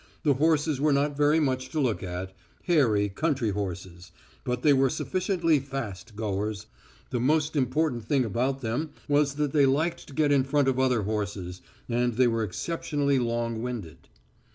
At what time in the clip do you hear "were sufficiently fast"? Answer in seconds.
4.73-6.15